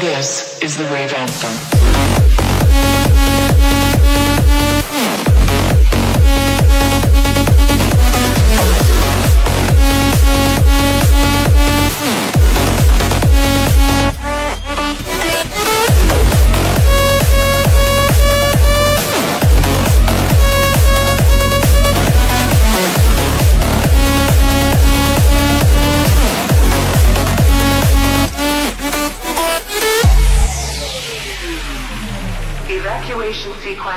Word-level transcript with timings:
This 0.00 0.62
is 0.62 0.76
the 0.76 0.84
rave 0.84 1.12
anthem. 1.12 3.07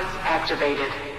Activated. 0.01 1.10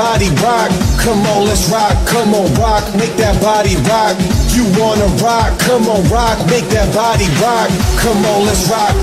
Body 0.00 0.30
rock. 0.40 0.72
Come 1.04 1.20
on, 1.32 1.44
let's 1.44 1.68
rock. 1.68 1.92
Come 2.08 2.32
on, 2.32 2.48
rock. 2.56 2.84
Make 2.96 3.14
that 3.20 3.36
body 3.44 3.76
rock. 3.84 4.16
You 4.56 4.64
wanna 4.80 5.04
rock? 5.20 5.52
Come 5.68 5.84
on, 5.92 6.00
rock. 6.08 6.40
Make 6.48 6.64
that 6.72 6.88
body 6.96 7.28
rock. 7.36 7.68
Come 8.00 8.20
on, 8.32 8.40
let's 8.48 8.64
rock. 8.72 8.96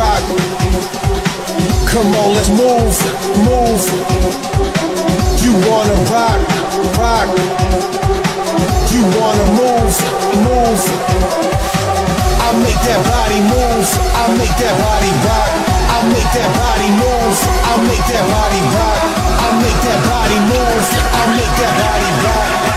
Rock. 0.00 0.24
Come 1.92 2.08
on, 2.20 2.28
let's 2.32 2.48
move. 2.56 2.96
Move. 3.44 3.84
You 5.44 5.52
wanna 5.68 5.98
rock? 6.08 6.40
Rock. 6.96 7.28
You 8.96 9.02
wanna 9.20 9.46
move? 9.60 9.92
Move. 10.40 10.82
I 12.40 12.48
make 12.64 12.80
that 12.88 13.00
body 13.12 13.40
move. 13.44 13.88
I 14.16 14.24
make 14.40 14.56
that 14.56 14.74
body 14.88 15.12
rock. 15.28 15.52
I 15.94 15.98
make 16.08 16.30
that 16.32 16.50
body 16.56 16.90
move. 16.96 17.36
I 17.68 17.74
make 17.84 18.04
that 18.08 18.24
body 18.32 18.62
rock. 18.72 19.19
I 19.50 19.58
make 19.58 19.80
that 19.82 20.00
body 20.06 20.38
move. 20.46 20.86
I'll 21.18 21.34
make 21.34 21.54
that 21.58 21.74
body 21.82 22.10
rock. 22.22 22.69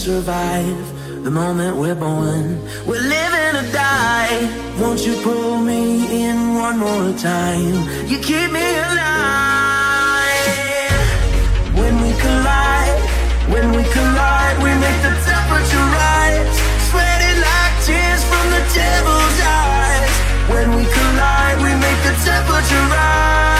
Survive. 0.00 1.24
The 1.24 1.30
moment 1.30 1.76
we're 1.76 1.94
born, 1.94 2.58
we're 2.86 3.04
living 3.16 3.52
or 3.60 3.68
die. 3.70 4.40
Won't 4.80 5.04
you 5.06 5.14
pull 5.20 5.58
me 5.58 5.82
in 6.24 6.54
one 6.54 6.78
more 6.78 7.12
time? 7.18 7.76
You 8.08 8.18
keep 8.18 8.50
me 8.50 8.66
alive. 8.88 10.30
When 11.80 11.94
we 12.00 12.10
collide, 12.24 13.00
when 13.52 13.66
we 13.76 13.82
collide, 13.92 14.56
we 14.64 14.72
make 14.84 15.00
the 15.04 15.12
temperature 15.28 15.86
rise. 16.00 16.56
Sweating 16.88 17.38
like 17.48 17.74
tears 17.84 18.22
from 18.30 18.44
the 18.56 18.62
devil's 18.72 19.38
eyes. 19.44 20.14
When 20.48 20.68
we 20.76 20.84
collide, 20.96 21.58
we 21.60 21.72
make 21.84 22.00
the 22.08 22.14
temperature 22.24 22.86
rise. 22.88 23.59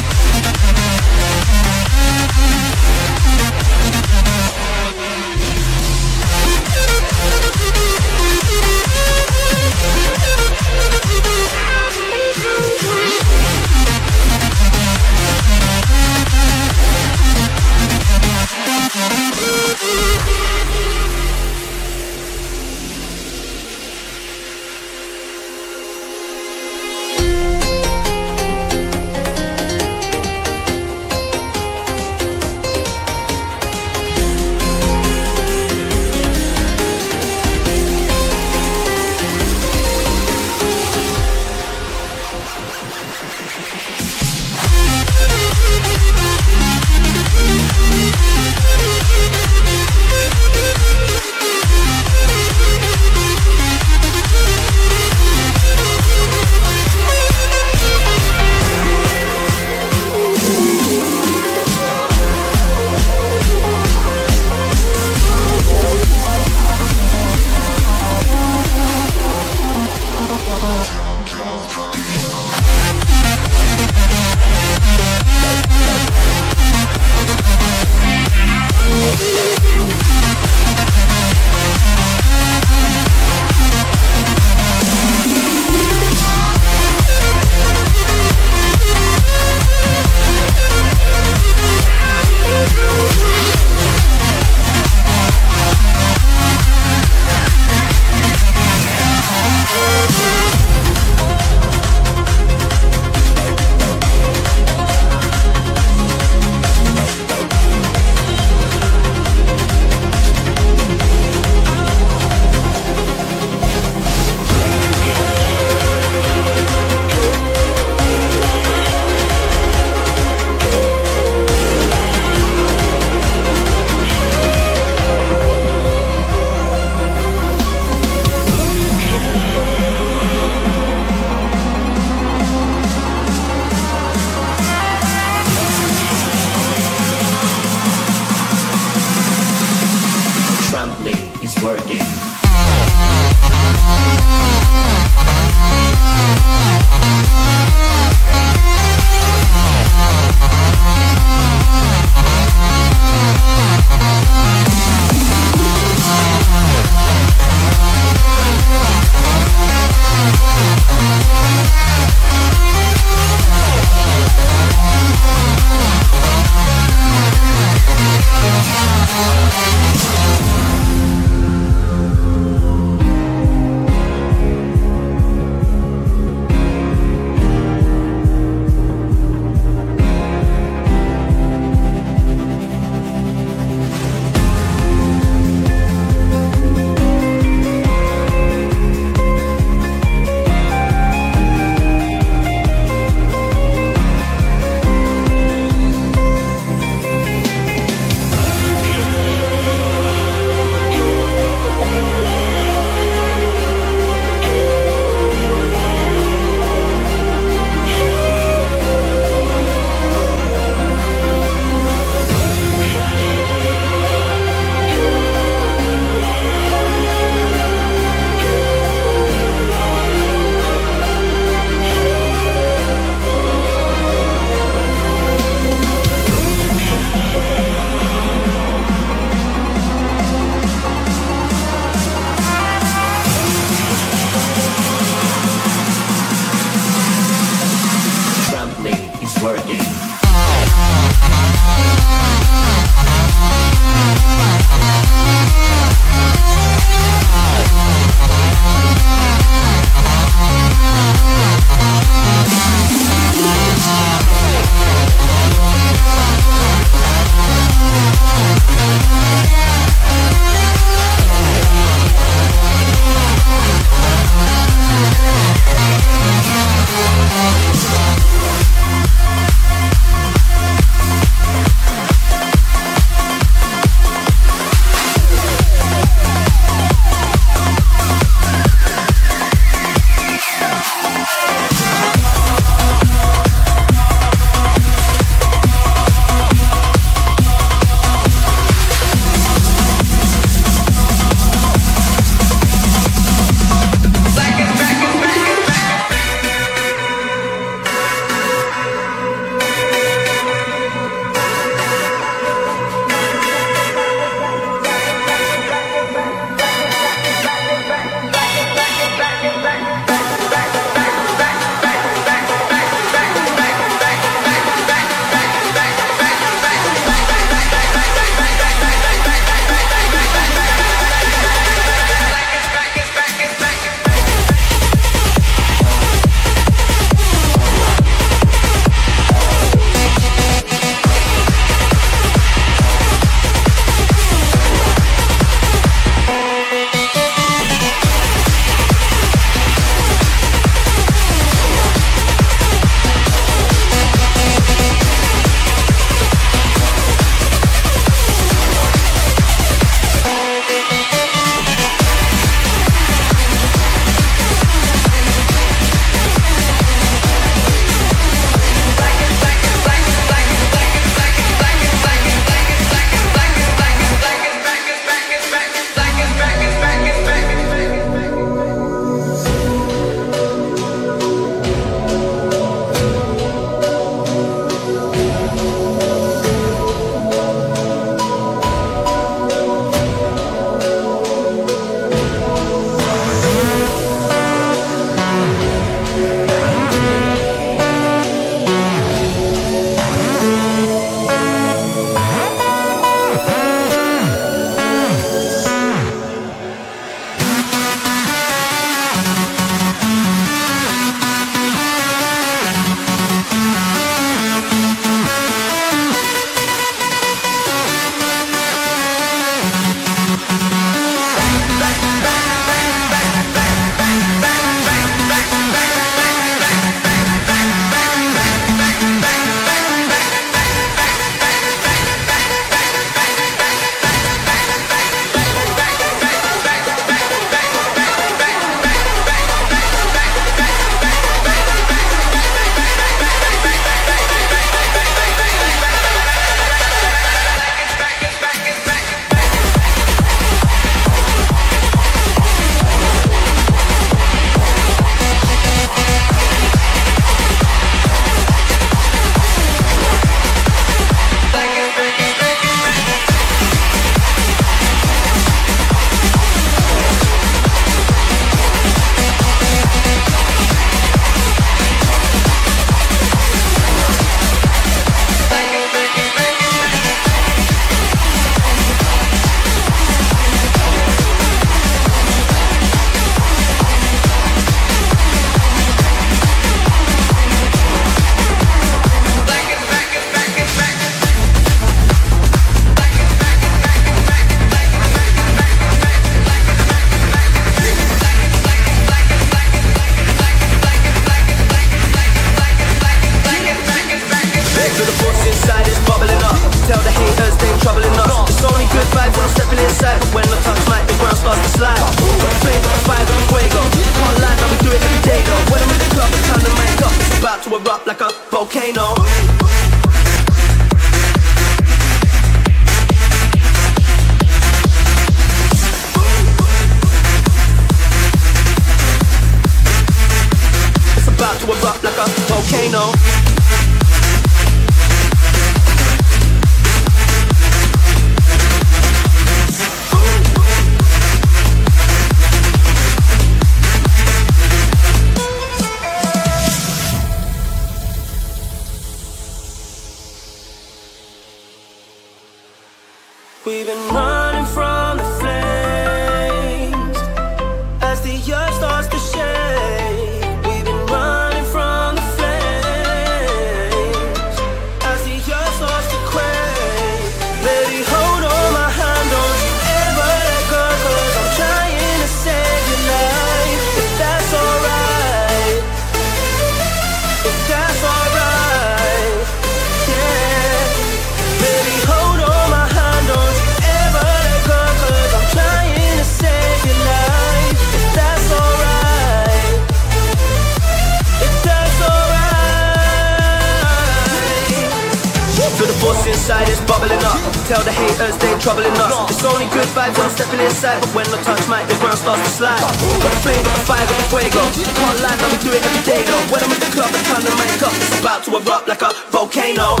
tell 587.68 587.84
the 587.84 587.92
haters 587.92 588.32
they 588.40 588.48
troubling 588.64 588.96
us. 588.96 589.12
It's 589.28 589.44
only 589.44 589.68
good 589.68 589.84
vibes, 589.92 590.16
I'm 590.16 590.32
stepping 590.32 590.60
inside. 590.64 591.04
But 591.04 591.12
when 591.12 591.26
I 591.28 591.36
touch 591.44 591.60
my 591.68 591.84
the 591.84 591.94
ground 592.00 592.16
starts 592.16 592.40
to 592.40 592.50
slide. 592.56 592.80
Got 592.80 592.96
the 592.96 593.40
flame, 593.44 593.62
got 593.62 593.76
the 593.76 593.84
fire, 593.84 594.06
got 594.08 594.16
the 594.16 594.26
fuego. 594.32 594.62
Can't 594.96 595.20
lie, 595.20 595.36
I'm 595.36 595.52
doing 595.60 595.76
it 595.76 595.84
every 595.84 596.02
day 596.08 596.24
though. 596.24 596.44
When 596.48 596.64
I'm 596.64 596.72
in 596.72 596.80
the 596.80 596.88
club, 596.96 597.12
I 597.12 597.20
turn 597.28 597.44
the 597.44 597.52
mic 597.60 597.84
up. 597.84 597.92
It's 597.92 598.20
about 598.24 598.40
to 598.48 598.56
erupt 598.56 598.88
like 598.88 599.04
a 599.04 599.12
volcano. 599.28 600.00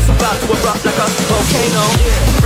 It's 0.00 0.08
about 0.16 0.36
to 0.40 0.46
erupt 0.48 0.82
like 0.88 0.96
a 0.96 1.06
volcano. 1.28 1.84
Yeah. 2.00 2.37